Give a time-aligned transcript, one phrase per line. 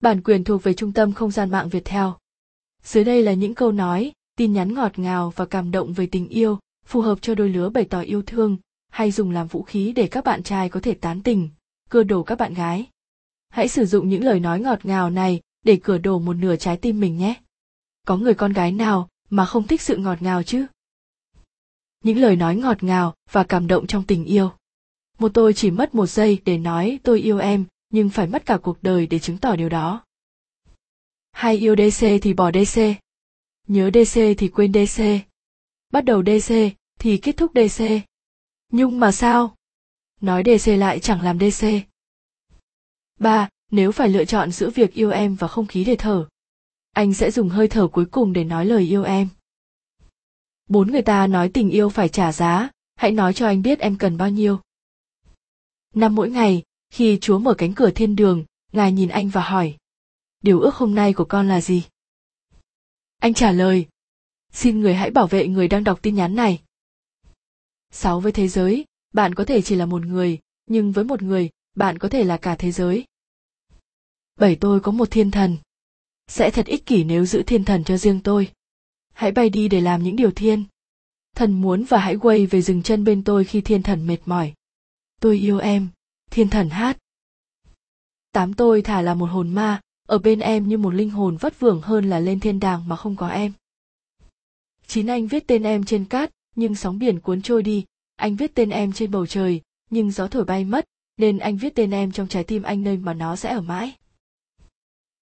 [0.00, 2.16] Bản quyền thuộc về Trung tâm Không gian mạng Việt Theo.
[2.82, 6.28] Dưới đây là những câu nói, tin nhắn ngọt ngào và cảm động về tình
[6.28, 8.56] yêu, phù hợp cho đôi lứa bày tỏ yêu thương,
[8.88, 11.48] hay dùng làm vũ khí để các bạn trai có thể tán tình,
[11.90, 12.86] cưa đổ các bạn gái.
[13.48, 16.76] Hãy sử dụng những lời nói ngọt ngào này để cửa đổ một nửa trái
[16.76, 17.34] tim mình nhé.
[18.06, 20.66] Có người con gái nào mà không thích sự ngọt ngào chứ?
[22.04, 24.52] Những lời nói ngọt ngào và cảm động trong tình yêu.
[25.18, 28.58] Một tôi chỉ mất một giây để nói tôi yêu em, nhưng phải mất cả
[28.62, 30.04] cuộc đời để chứng tỏ điều đó.
[31.32, 32.80] Hay yêu DC thì bỏ DC.
[33.68, 35.02] Nhớ DC thì quên DC.
[35.90, 36.52] Bắt đầu DC
[36.98, 37.84] thì kết thúc DC.
[38.72, 39.56] Nhưng mà sao?
[40.20, 41.66] Nói DC lại chẳng làm DC.
[43.18, 46.28] ba Nếu phải lựa chọn giữa việc yêu em và không khí để thở,
[46.92, 49.28] anh sẽ dùng hơi thở cuối cùng để nói lời yêu em.
[50.68, 53.98] Bốn người ta nói tình yêu phải trả giá, hãy nói cho anh biết em
[53.98, 54.60] cần bao nhiêu.
[55.94, 56.62] Năm mỗi ngày,
[56.96, 59.76] khi Chúa mở cánh cửa thiên đường, Ngài nhìn anh và hỏi,
[60.42, 61.82] điều ước hôm nay của con là gì?
[63.18, 63.86] Anh trả lời,
[64.52, 66.62] xin người hãy bảo vệ người đang đọc tin nhắn này.
[67.90, 71.50] Sáu với thế giới, bạn có thể chỉ là một người, nhưng với một người,
[71.74, 73.04] bạn có thể là cả thế giới.
[74.36, 75.56] Bảy tôi có một thiên thần.
[76.26, 78.52] Sẽ thật ích kỷ nếu giữ thiên thần cho riêng tôi.
[79.12, 80.64] Hãy bay đi để làm những điều thiên.
[81.34, 84.54] Thần muốn và hãy quay về dừng chân bên tôi khi thiên thần mệt mỏi.
[85.20, 85.88] Tôi yêu em,
[86.36, 86.98] thiên thần hát.
[88.32, 91.60] Tám tôi thả là một hồn ma, ở bên em như một linh hồn vất
[91.60, 93.52] vưởng hơn là lên thiên đàng mà không có em.
[94.86, 97.84] Chín anh viết tên em trên cát, nhưng sóng biển cuốn trôi đi,
[98.16, 101.74] anh viết tên em trên bầu trời, nhưng gió thổi bay mất, nên anh viết
[101.74, 103.92] tên em trong trái tim anh nơi mà nó sẽ ở mãi.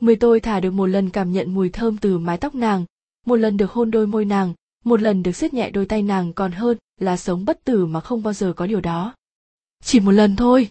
[0.00, 2.84] Mười tôi thả được một lần cảm nhận mùi thơm từ mái tóc nàng,
[3.26, 6.32] một lần được hôn đôi môi nàng, một lần được siết nhẹ đôi tay nàng
[6.32, 9.14] còn hơn là sống bất tử mà không bao giờ có điều đó.
[9.82, 10.70] Chỉ một lần thôi.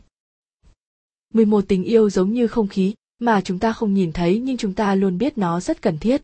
[1.34, 4.74] 11 tình yêu giống như không khí mà chúng ta không nhìn thấy nhưng chúng
[4.74, 6.22] ta luôn biết nó rất cần thiết.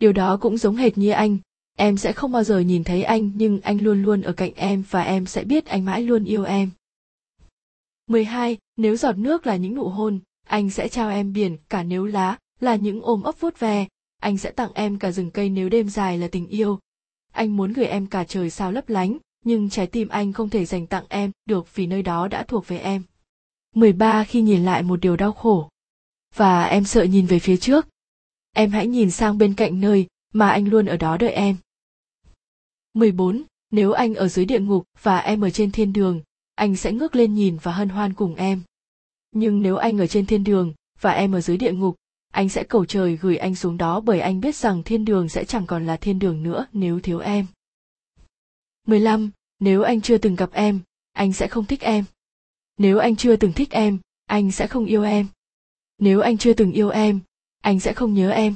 [0.00, 1.38] Điều đó cũng giống hệt như anh,
[1.76, 4.84] em sẽ không bao giờ nhìn thấy anh nhưng anh luôn luôn ở cạnh em
[4.90, 6.70] và em sẽ biết anh mãi luôn yêu em.
[8.06, 8.56] 12.
[8.76, 12.38] Nếu giọt nước là những nụ hôn, anh sẽ trao em biển cả nếu lá
[12.60, 13.86] là những ôm ấp vuốt ve,
[14.20, 16.78] anh sẽ tặng em cả rừng cây nếu đêm dài là tình yêu.
[17.32, 20.64] Anh muốn gửi em cả trời sao lấp lánh, nhưng trái tim anh không thể
[20.64, 23.02] dành tặng em được vì nơi đó đã thuộc về em.
[23.78, 25.68] 13 khi nhìn lại một điều đau khổ.
[26.34, 27.88] Và em sợ nhìn về phía trước.
[28.52, 31.56] Em hãy nhìn sang bên cạnh nơi mà anh luôn ở đó đợi em.
[32.94, 33.42] 14.
[33.70, 36.20] Nếu anh ở dưới địa ngục và em ở trên thiên đường,
[36.54, 38.62] anh sẽ ngước lên nhìn và hân hoan cùng em.
[39.32, 41.96] Nhưng nếu anh ở trên thiên đường và em ở dưới địa ngục,
[42.32, 45.44] anh sẽ cầu trời gửi anh xuống đó bởi anh biết rằng thiên đường sẽ
[45.44, 47.46] chẳng còn là thiên đường nữa nếu thiếu em.
[48.86, 49.30] 15.
[49.58, 50.80] Nếu anh chưa từng gặp em,
[51.12, 52.04] anh sẽ không thích em.
[52.78, 55.26] Nếu anh chưa từng thích em, anh sẽ không yêu em.
[55.98, 57.20] Nếu anh chưa từng yêu em,
[57.62, 58.54] anh sẽ không nhớ em.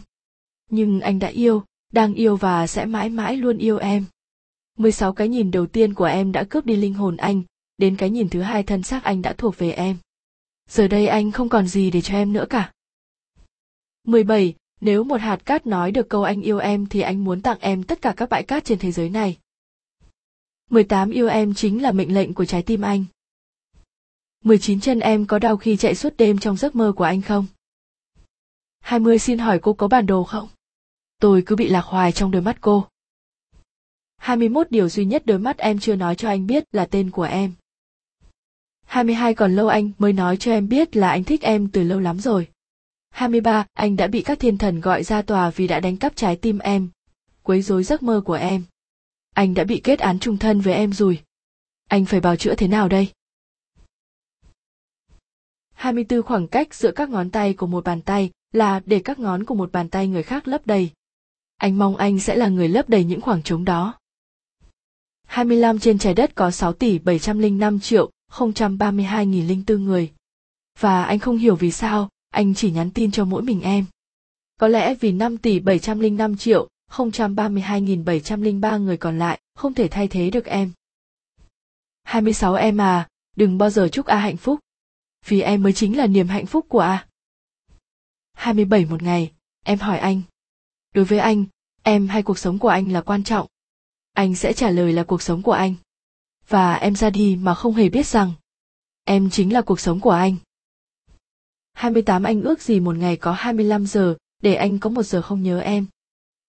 [0.71, 4.05] Nhưng anh đã yêu, đang yêu và sẽ mãi mãi luôn yêu em.
[4.79, 7.43] 16 cái nhìn đầu tiên của em đã cướp đi linh hồn anh,
[7.79, 9.97] đến cái nhìn thứ hai thân xác anh đã thuộc về em.
[10.69, 12.73] Giờ đây anh không còn gì để cho em nữa cả.
[14.05, 14.55] 17.
[14.81, 17.83] Nếu một hạt cát nói được câu anh yêu em thì anh muốn tặng em
[17.83, 19.39] tất cả các bãi cát trên thế giới này.
[20.71, 23.05] 18 yêu em chính là mệnh lệnh của trái tim anh.
[24.45, 27.47] 19 chân em có đau khi chạy suốt đêm trong giấc mơ của anh không?
[28.81, 30.49] 20 xin hỏi cô có bản đồ không?
[31.19, 32.87] Tôi cứ bị lạc hoài trong đôi mắt cô.
[34.17, 37.23] 21 điều duy nhất đôi mắt em chưa nói cho anh biết là tên của
[37.23, 37.53] em.
[38.85, 42.01] 22 còn lâu anh mới nói cho em biết là anh thích em từ lâu
[42.01, 42.49] lắm rồi.
[43.11, 46.37] 23, anh đã bị các thiên thần gọi ra tòa vì đã đánh cắp trái
[46.37, 46.89] tim em,
[47.43, 48.63] quấy rối giấc mơ của em.
[49.35, 51.23] Anh đã bị kết án trung thân với em rồi.
[51.89, 53.09] Anh phải bào chữa thế nào đây?
[55.83, 59.45] 24 khoảng cách giữa các ngón tay của một bàn tay là để các ngón
[59.45, 60.91] của một bàn tay người khác lấp đầy.
[61.57, 63.95] Anh mong anh sẽ là người lấp đầy những khoảng trống đó.
[65.27, 70.13] 25 trên trái đất có 6 tỷ 705 triệu 032.004 người.
[70.79, 73.85] Và anh không hiểu vì sao, anh chỉ nhắn tin cho mỗi mình em.
[74.61, 80.31] Có lẽ vì 5 tỷ 705 triệu 032.703 người còn lại không thể thay thế
[80.31, 80.73] được em.
[82.03, 84.61] 26 em à, đừng bao giờ chúc A hạnh phúc.
[85.27, 87.07] Vì em mới chính là niềm hạnh phúc của A.
[88.33, 89.33] 27 một ngày,
[89.65, 90.23] em hỏi anh.
[90.95, 91.45] Đối với anh,
[91.83, 93.47] em hay cuộc sống của anh là quan trọng.
[94.13, 95.75] Anh sẽ trả lời là cuộc sống của anh.
[96.49, 98.33] Và em ra đi mà không hề biết rằng
[99.05, 100.37] em chính là cuộc sống của anh.
[101.73, 105.43] 28 anh ước gì một ngày có 25 giờ, để anh có một giờ không
[105.43, 105.87] nhớ em.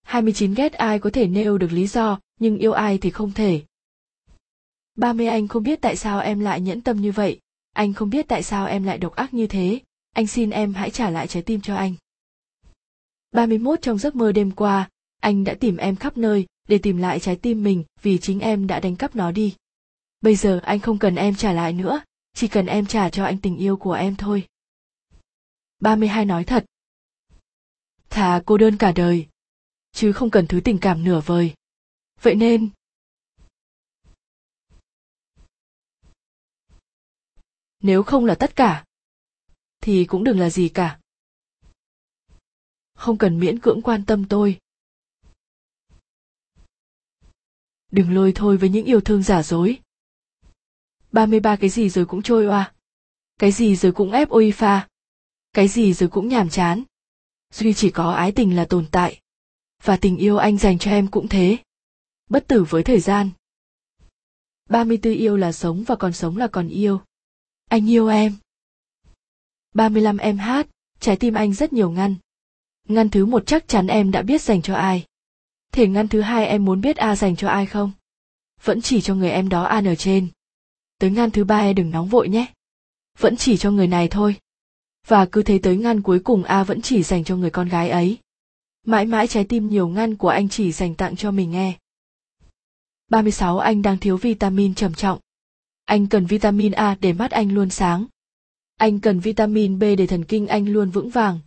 [0.03, 3.63] 29 ghét ai có thể nêu được lý do, nhưng yêu ai thì không thể.
[4.95, 7.39] 30 anh không biết tại sao em lại nhẫn tâm như vậy,
[7.73, 9.79] anh không biết tại sao em lại độc ác như thế,
[10.13, 11.95] anh xin em hãy trả lại trái tim cho anh.
[13.31, 14.89] 31 trong giấc mơ đêm qua,
[15.19, 18.67] anh đã tìm em khắp nơi để tìm lại trái tim mình vì chính em
[18.67, 19.55] đã đánh cắp nó đi.
[20.21, 22.01] Bây giờ anh không cần em trả lại nữa,
[22.33, 24.47] chỉ cần em trả cho anh tình yêu của em thôi.
[25.79, 26.65] 32 nói thật.
[28.09, 29.27] Thà cô đơn cả đời,
[29.91, 31.53] chứ không cần thứ tình cảm nửa vời.
[32.21, 32.69] Vậy nên,
[37.83, 38.85] nếu không là tất cả,
[39.81, 40.99] thì cũng đừng là gì cả.
[42.93, 44.59] Không cần miễn cưỡng quan tâm tôi.
[47.91, 49.81] Đừng lôi thôi với những yêu thương giả dối.
[51.11, 52.73] 33 cái gì rồi cũng trôi oa.
[53.39, 54.87] Cái gì rồi cũng ép ôi pha.
[55.53, 56.83] Cái gì rồi cũng nhàm chán.
[57.53, 59.21] Duy chỉ có ái tình là tồn tại.
[59.83, 61.57] Và tình yêu anh dành cho em cũng thế.
[62.29, 63.29] Bất tử với thời gian.
[64.69, 67.01] 34 yêu là sống và còn sống là còn yêu.
[67.73, 68.35] Anh yêu em.
[69.73, 70.67] 35 em hát,
[70.99, 72.15] trái tim anh rất nhiều ngăn.
[72.87, 75.05] Ngăn thứ một chắc chắn em đã biết dành cho ai.
[75.71, 77.91] Thể ngăn thứ hai em muốn biết A dành cho ai không?
[78.63, 80.27] Vẫn chỉ cho người em đó An ở trên.
[80.99, 82.53] Tới ngăn thứ ba em đừng nóng vội nhé.
[83.19, 84.35] Vẫn chỉ cho người này thôi.
[85.07, 87.89] Và cứ thế tới ngăn cuối cùng A vẫn chỉ dành cho người con gái
[87.89, 88.17] ấy.
[88.85, 91.77] Mãi mãi trái tim nhiều ngăn của anh chỉ dành tặng cho mình nghe.
[93.09, 95.19] 36 anh đang thiếu vitamin trầm trọng.
[95.85, 98.05] Anh cần vitamin A để mắt anh luôn sáng.
[98.75, 101.39] Anh cần vitamin B để thần kinh anh luôn vững vàng.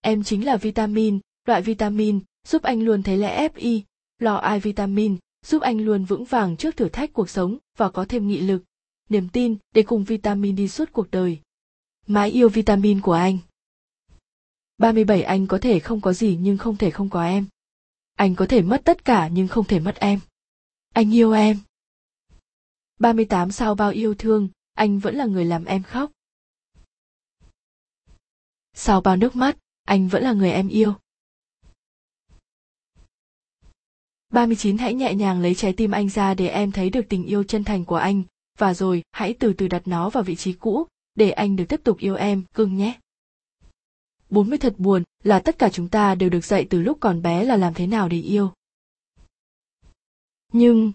[0.00, 3.80] Em chính là vitamin, loại vitamin giúp anh luôn thấy lẽ FI,
[4.18, 5.16] lò ai vitamin,
[5.46, 8.64] giúp anh luôn vững vàng trước thử thách cuộc sống và có thêm nghị lực,
[9.08, 11.40] niềm tin để cùng vitamin đi suốt cuộc đời.
[12.06, 13.38] Mãi yêu vitamin của anh.
[14.78, 17.46] 37 anh có thể không có gì nhưng không thể không có em.
[18.14, 20.20] Anh có thể mất tất cả nhưng không thể mất em.
[20.92, 21.58] Anh yêu em.
[23.04, 26.10] 38 sao bao yêu thương, anh vẫn là người làm em khóc.
[28.72, 30.94] sao bao nước mắt, anh vẫn là người em yêu.
[34.28, 37.44] 39 hãy nhẹ nhàng lấy trái tim anh ra để em thấy được tình yêu
[37.44, 38.22] chân thành của anh,
[38.58, 41.80] và rồi hãy từ từ đặt nó vào vị trí cũ, để anh được tiếp
[41.84, 43.00] tục yêu em, cưng nhé.
[44.30, 47.44] 40 thật buồn là tất cả chúng ta đều được dạy từ lúc còn bé
[47.44, 48.52] là làm thế nào để yêu.
[50.52, 50.92] Nhưng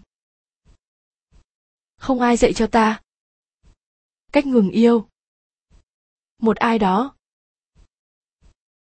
[2.00, 3.00] không ai dạy cho ta
[4.32, 5.08] cách ngừng yêu.
[6.38, 7.14] Một ai đó